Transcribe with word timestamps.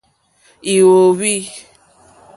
Íhwǃúúhwí. 0.73 1.33